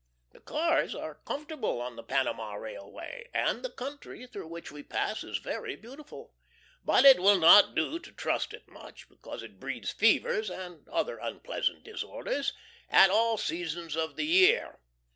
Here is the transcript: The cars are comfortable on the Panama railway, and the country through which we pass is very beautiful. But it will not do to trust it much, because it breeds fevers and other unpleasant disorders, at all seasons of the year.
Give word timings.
The 0.31 0.39
cars 0.39 0.95
are 0.95 1.13
comfortable 1.25 1.79
on 1.79 1.95
the 1.95 2.01
Panama 2.01 2.53
railway, 2.55 3.29
and 3.35 3.61
the 3.63 3.69
country 3.69 4.25
through 4.25 4.47
which 4.47 4.71
we 4.71 4.81
pass 4.81 5.23
is 5.23 5.37
very 5.37 5.75
beautiful. 5.75 6.33
But 6.83 7.05
it 7.05 7.19
will 7.21 7.37
not 7.37 7.75
do 7.75 7.99
to 7.99 8.11
trust 8.11 8.51
it 8.51 8.67
much, 8.67 9.07
because 9.09 9.43
it 9.43 9.59
breeds 9.59 9.91
fevers 9.91 10.49
and 10.49 10.87
other 10.89 11.19
unpleasant 11.19 11.83
disorders, 11.83 12.51
at 12.89 13.11
all 13.11 13.37
seasons 13.37 13.95
of 13.95 14.15
the 14.15 14.25
year. 14.25 14.79